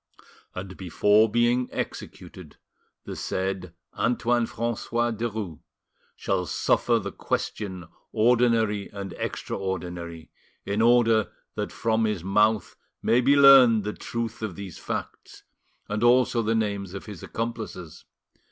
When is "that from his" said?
11.53-12.23